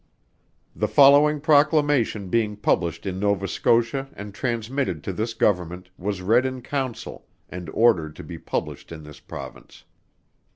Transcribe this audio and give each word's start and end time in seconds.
The 0.75 0.87
following 0.87 1.39
proclamation 1.39 2.29
being 2.29 2.55
published 2.55 3.05
in 3.05 3.19
Nova 3.19 3.47
Scotia 3.47 4.09
and 4.13 4.33
transmitted 4.33 5.03
to 5.03 5.13
this 5.13 5.35
government, 5.35 5.91
was 5.95 6.23
read 6.23 6.43
in 6.43 6.63
Council, 6.63 7.27
and 7.49 7.69
ordered 7.69 8.15
to 8.15 8.23
be 8.23 8.39
published 8.39 8.91
in 8.91 9.03
this 9.03 9.19
Province. 9.19 9.83